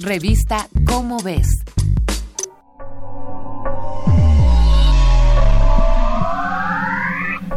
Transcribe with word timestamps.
Revista 0.00 0.68
Cómo 0.86 1.18
ves. 1.22 1.46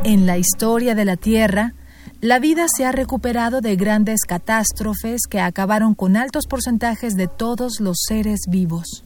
En 0.04 0.28
la 0.28 0.38
historia 0.38 0.94
de 0.94 1.04
la 1.04 1.18
Tierra, 1.18 1.73
la 2.21 2.38
vida 2.38 2.68
se 2.68 2.86
ha 2.86 2.92
recuperado 2.92 3.60
de 3.62 3.76
grandes 3.76 4.21
catástrofes 4.28 5.21
que 5.28 5.39
acabaron 5.39 5.96
con 5.96 6.15
altos 6.15 6.46
porcentajes 6.46 7.18
de 7.18 7.28
todos 7.28 7.80
los 7.80 7.98
seres 8.08 8.42
vivos. 8.48 9.04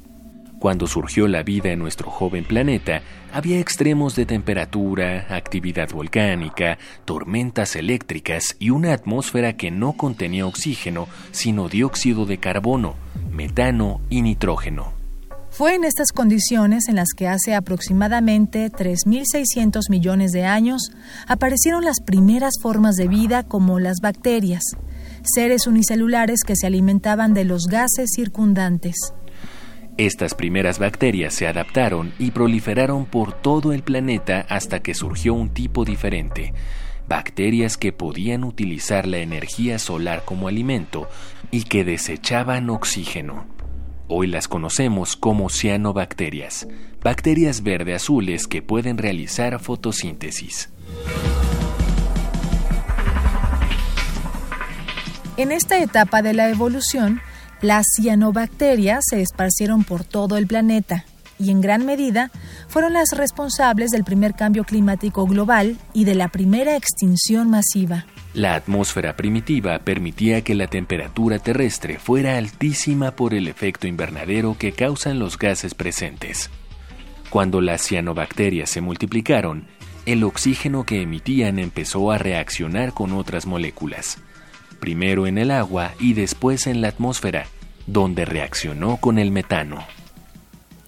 Cuando 0.62 0.86
surgió 0.86 1.28
la 1.28 1.42
vida 1.42 1.72
en 1.72 1.80
nuestro 1.80 2.12
joven 2.12 2.44
planeta, 2.44 3.02
había 3.34 3.60
extremos 3.60 4.16
de 4.16 4.28
temperatura, 4.28 5.26
actividad 5.30 5.90
volcánica, 5.90 6.78
tormentas 7.04 7.76
eléctricas 7.76 8.58
y 8.60 8.70
una 8.70 8.94
atmósfera 8.94 9.58
que 9.58 9.72
no 9.72 9.94
contenía 9.94 10.46
oxígeno, 10.46 11.08
sino 11.32 11.68
dióxido 11.68 12.28
de 12.28 12.38
carbono, 12.38 12.94
metano 13.32 14.02
y 14.10 14.22
nitrógeno. 14.22 14.94
Fue 15.52 15.76
en 15.76 15.84
estas 15.84 16.14
condiciones 16.14 16.88
en 16.88 16.96
las 16.96 17.10
que 17.16 17.28
hace 17.28 17.56
aproximadamente 17.56 18.72
3.600 18.72 19.90
millones 19.90 20.32
de 20.32 20.46
años 20.46 20.92
aparecieron 21.28 21.84
las 21.84 22.00
primeras 22.00 22.54
formas 22.62 22.96
de 22.96 23.10
vida 23.10 23.44
como 23.44 23.78
las 23.78 23.98
bacterias, 24.02 24.64
seres 25.24 25.68
unicelulares 25.68 26.44
que 26.46 26.56
se 26.56 26.68
alimentaban 26.68 27.34
de 27.34 27.44
los 27.44 27.68
gases 27.68 28.12
circundantes. 28.16 28.96
Estas 29.98 30.36
primeras 30.36 30.80
bacterias 30.80 31.34
se 31.34 31.48
adaptaron 31.48 32.14
y 32.18 32.32
proliferaron 32.32 33.06
por 33.06 33.34
todo 33.34 33.74
el 33.74 33.84
planeta 33.84 34.46
hasta 34.48 34.80
que 34.80 34.94
surgió 34.94 35.34
un 35.34 35.50
tipo 35.50 35.84
diferente, 35.84 36.54
bacterias 37.10 37.76
que 37.76 37.92
podían 37.92 38.46
utilizar 38.46 39.06
la 39.06 39.18
energía 39.18 39.80
solar 39.80 40.24
como 40.24 40.48
alimento 40.48 41.10
y 41.52 41.64
que 41.64 41.84
desechaban 41.84 42.70
oxígeno. 42.70 43.46
Hoy 44.08 44.28
las 44.28 44.48
conocemos 44.48 45.16
como 45.16 45.50
cianobacterias, 45.50 46.68
bacterias 47.04 47.62
verde-azules 47.64 48.48
que 48.48 48.62
pueden 48.62 48.98
realizar 48.98 49.60
fotosíntesis. 49.60 50.70
En 55.38 55.52
esta 55.52 55.80
etapa 55.80 56.22
de 56.22 56.34
la 56.34 56.50
evolución, 56.50 57.22
las 57.62 57.86
cianobacterias 57.96 59.04
se 59.10 59.22
esparcieron 59.22 59.84
por 59.84 60.04
todo 60.04 60.38
el 60.38 60.48
planeta 60.48 61.06
y 61.40 61.52
en 61.52 61.62
gran 61.62 61.86
medida 61.86 62.32
fueron 62.68 62.94
las 62.94 63.12
responsables 63.12 63.92
del 63.92 64.04
primer 64.04 64.36
cambio 64.36 64.64
climático 64.64 65.26
global 65.26 65.78
y 65.94 66.06
de 66.06 66.16
la 66.16 66.30
primera 66.30 66.76
extinción 66.76 67.50
masiva. 67.50 68.06
La 68.34 68.56
atmósfera 68.56 69.16
primitiva 69.16 69.80
permitía 69.80 70.42
que 70.42 70.56
la 70.56 70.68
temperatura 70.68 71.40
terrestre 71.40 72.00
fuera 72.00 72.38
altísima 72.38 73.12
por 73.12 73.34
el 73.34 73.48
efecto 73.48 73.88
invernadero 73.88 74.56
que 74.58 74.72
causan 74.72 75.20
los 75.20 75.38
gases 75.38 75.74
presentes. 75.74 76.50
Cuando 77.30 77.62
las 77.62 77.82
cianobacterias 77.82 78.70
se 78.70 78.82
multiplicaron, 78.82 79.68
el 80.06 80.24
oxígeno 80.24 80.86
que 80.86 81.02
emitían 81.02 81.60
empezó 81.60 82.12
a 82.12 82.18
reaccionar 82.18 82.94
con 82.94 83.12
otras 83.14 83.46
moléculas 83.46 84.18
primero 84.82 85.28
en 85.28 85.38
el 85.38 85.52
agua 85.52 85.94
y 86.00 86.14
después 86.14 86.68
en 86.68 86.82
la 86.82 86.90
atmósfera, 86.90 87.46
donde 87.88 88.26
reaccionó 88.26 88.98
con 88.98 89.18
el 89.18 89.32
metano. 89.32 89.86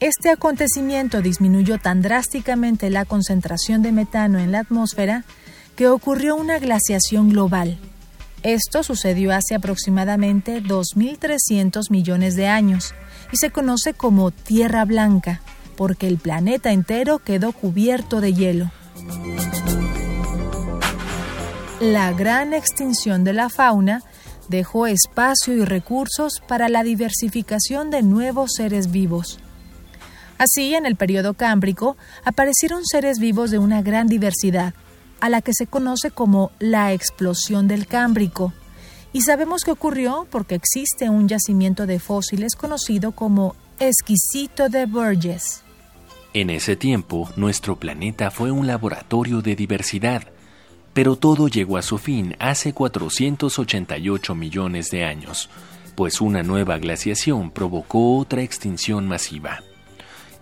Este 0.02 0.30
acontecimiento 0.30 1.22
disminuyó 1.22 1.78
tan 1.78 2.02
drásticamente 2.02 2.90
la 2.90 3.06
concentración 3.06 3.82
de 3.82 3.94
metano 3.94 4.40
en 4.40 4.52
la 4.52 4.60
atmósfera 4.60 5.24
que 5.76 5.88
ocurrió 5.88 6.36
una 6.36 6.60
glaciación 6.60 7.30
global. 7.30 7.78
Esto 8.44 8.84
sucedió 8.84 9.34
hace 9.34 9.56
aproximadamente 9.56 10.62
2.300 10.62 11.90
millones 11.90 12.36
de 12.36 12.48
años 12.48 12.94
y 13.32 13.38
se 13.38 13.52
conoce 13.52 13.94
como 13.94 14.32
Tierra 14.32 14.86
Blanca, 14.86 15.42
porque 15.78 16.08
el 16.08 16.18
planeta 16.18 16.72
entero 16.72 17.20
quedó 17.20 17.52
cubierto 17.54 18.22
de 18.22 18.34
hielo. 18.34 18.72
La 21.80 22.14
gran 22.14 22.54
extinción 22.54 23.24
de 23.24 23.34
la 23.34 23.50
fauna 23.50 24.04
dejó 24.50 24.88
espacio 24.88 25.56
y 25.56 25.66
recursos 25.66 26.42
para 26.48 26.70
la 26.70 26.84
diversificación 26.84 27.90
de 27.90 28.04
nuevos 28.04 28.52
seres 28.56 28.92
vivos. 28.92 29.40
Así, 30.38 30.76
en 30.76 30.86
el 30.86 30.96
periodo 30.96 31.34
cámbrico, 31.34 31.96
aparecieron 32.26 32.86
seres 32.86 33.20
vivos 33.20 33.52
de 33.52 33.60
una 33.60 33.82
gran 33.82 34.08
diversidad, 34.08 34.74
a 35.24 35.30
la 35.30 35.42
que 35.42 35.54
se 35.54 35.68
conoce 35.68 36.12
como 36.12 36.52
la 36.60 36.92
explosión 36.92 37.70
del 37.70 37.88
Cámbrico, 37.88 38.52
y 39.14 39.22
sabemos 39.22 39.64
que 39.64 39.72
ocurrió 39.72 40.28
porque 40.30 40.54
existe 40.54 41.10
un 41.10 41.30
yacimiento 41.30 41.86
de 41.86 42.00
fósiles 42.00 42.56
conocido 42.56 43.14
como 43.14 43.56
Exquisito 43.80 44.68
de 44.68 44.86
Burgess. 44.86 45.64
En 46.34 46.50
ese 46.50 46.76
tiempo, 46.76 47.30
nuestro 47.38 47.78
planeta 47.78 48.32
fue 48.32 48.52
un 48.52 48.68
laboratorio 48.68 49.42
de 49.42 49.56
diversidad, 49.56 50.24
pero 50.92 51.16
todo 51.16 51.48
llegó 51.48 51.78
a 51.78 51.84
su 51.84 52.00
fin 52.00 52.36
hace 52.40 52.74
488 52.74 54.36
millones 54.36 54.92
de 54.92 55.06
años, 55.06 55.50
pues 55.96 56.20
una 56.20 56.44
nueva 56.44 56.78
glaciación 56.80 57.50
provocó 57.50 58.18
otra 58.18 58.42
extinción 58.42 59.08
masiva. 59.08 59.62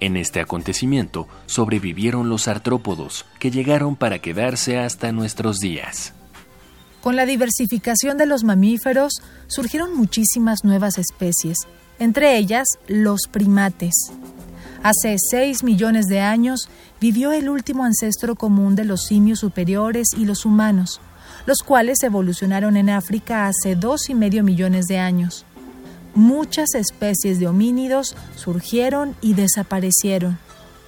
En 0.02 0.18
este 0.18 0.40
acontecimiento 0.40 1.28
sobrevivieron 1.46 2.28
los 2.28 2.48
artrópodos, 2.48 3.26
que 3.40 3.52
llegaron 3.52 3.96
para 3.96 4.18
quedarse 4.18 4.80
hasta 4.80 5.12
nuestros 5.12 5.60
días. 5.60 6.14
Con 7.02 7.16
la 7.16 7.28
diversificación 7.28 8.18
de 8.18 8.26
los 8.26 8.44
mamíferos 8.44 9.22
surgieron 9.46 9.96
muchísimas 9.96 10.64
nuevas 10.64 10.98
especies, 10.98 11.60
entre 12.00 12.38
ellas 12.38 12.68
los 12.88 13.22
primates. 13.32 13.94
Hace 14.82 15.18
6 15.20 15.64
millones 15.64 16.08
de 16.08 16.20
años 16.20 16.68
vivió 17.00 17.32
el 17.32 17.48
último 17.48 17.86
ancestro 17.86 18.34
común 18.36 18.76
de 18.76 18.86
los 18.86 19.06
simios 19.06 19.40
superiores 19.40 20.08
y 20.18 20.26
los 20.26 20.46
humanos, 20.46 21.00
los 21.46 21.60
cuales 21.60 22.02
evolucionaron 22.02 22.76
en 22.76 22.90
África 22.90 23.48
hace 23.48 23.76
dos 23.76 24.10
y 24.10 24.16
medio 24.16 24.44
millones 24.44 24.88
de 24.88 24.98
años. 24.98 25.46
Muchas 26.14 26.76
especies 26.76 27.40
de 27.40 27.48
homínidos 27.48 28.16
surgieron 28.36 29.16
y 29.22 29.34
desaparecieron. 29.34 30.38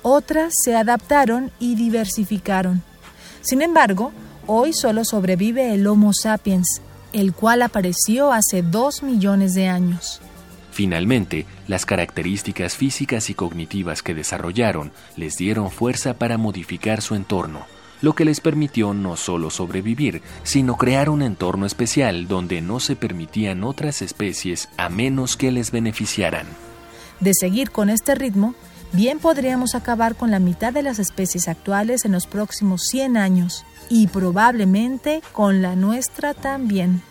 Otras 0.01 0.53
se 0.63 0.75
adaptaron 0.75 1.51
y 1.59 1.75
diversificaron. 1.75 2.83
Sin 3.41 3.61
embargo, 3.61 4.11
hoy 4.47 4.73
solo 4.73 5.05
sobrevive 5.05 5.73
el 5.73 5.87
Homo 5.87 6.11
sapiens, 6.13 6.81
el 7.13 7.33
cual 7.33 7.61
apareció 7.61 8.33
hace 8.33 8.61
dos 8.61 9.01
millones 9.01 9.53
de 9.53 9.69
años. 9.69 10.19
Finalmente, 10.71 11.45
las 11.67 11.85
características 11.85 12.75
físicas 12.75 13.29
y 13.29 13.35
cognitivas 13.35 14.01
que 14.01 14.15
desarrollaron 14.15 14.91
les 15.15 15.37
dieron 15.37 15.69
fuerza 15.69 16.15
para 16.15 16.37
modificar 16.37 17.01
su 17.01 17.15
entorno, 17.15 17.65
lo 18.03 18.13
que 18.13 18.25
les 18.25 18.41
permitió 18.41 18.93
no 18.93 19.15
solo 19.15 19.49
sobrevivir, 19.49 20.21
sino 20.43 20.75
crear 20.75 21.09
un 21.09 21.21
entorno 21.21 21.65
especial 21.65 22.27
donde 22.27 22.59
no 22.59 22.81
se 22.81 22.97
permitían 22.97 23.63
otras 23.63 24.01
especies 24.01 24.67
a 24.75 24.89
menos 24.89 25.37
que 25.37 25.53
les 25.53 25.71
beneficiaran. 25.71 26.45
De 27.21 27.31
seguir 27.33 27.71
con 27.71 27.89
este 27.89 28.13
ritmo, 28.13 28.55
bien 28.91 29.19
podríamos 29.19 29.73
acabar 29.73 30.15
con 30.15 30.31
la 30.31 30.39
mitad 30.39 30.73
de 30.73 30.83
las 30.83 30.99
especies 30.99 31.47
actuales 31.47 32.03
en 32.03 32.11
los 32.11 32.27
próximos 32.27 32.81
100 32.89 33.15
años, 33.15 33.65
y 33.89 34.07
probablemente 34.07 35.21
con 35.31 35.61
la 35.61 35.77
nuestra 35.77 36.33
también. 36.33 37.01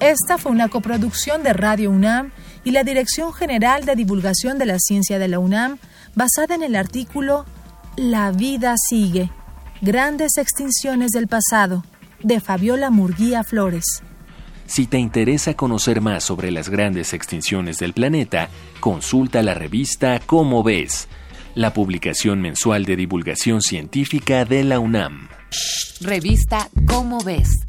Esta 0.00 0.38
fue 0.38 0.50
una 0.50 0.68
coproducción 0.68 1.44
de 1.44 1.52
Radio 1.52 1.92
UNAM 1.92 2.32
y 2.64 2.70
la 2.70 2.82
Dirección 2.82 3.32
General 3.32 3.84
de 3.84 3.94
Divulgación 3.94 4.58
de 4.58 4.66
la 4.66 4.78
Ciencia 4.78 5.18
de 5.18 5.28
la 5.28 5.38
UNAM, 5.38 5.78
basada 6.14 6.54
en 6.54 6.62
el 6.62 6.74
artículo 6.74 7.44
La 7.96 8.32
vida 8.32 8.74
sigue. 8.88 9.30
Grandes 9.82 10.38
extinciones 10.38 11.10
del 11.10 11.28
pasado, 11.28 11.84
de 12.22 12.40
Fabiola 12.40 12.90
Murguía 12.90 13.44
Flores. 13.44 14.02
Si 14.66 14.86
te 14.86 14.98
interesa 14.98 15.54
conocer 15.54 16.00
más 16.00 16.24
sobre 16.24 16.50
las 16.50 16.70
grandes 16.70 17.12
extinciones 17.12 17.76
del 17.78 17.92
planeta, 17.92 18.48
consulta 18.80 19.42
la 19.42 19.52
revista 19.52 20.18
Cómo 20.24 20.62
ves, 20.62 21.06
la 21.54 21.74
publicación 21.74 22.40
mensual 22.40 22.86
de 22.86 22.96
divulgación 22.96 23.60
científica 23.60 24.46
de 24.46 24.64
la 24.64 24.80
UNAM. 24.80 25.28
Revista 26.00 26.70
Cómo 26.86 27.20
ves 27.20 27.64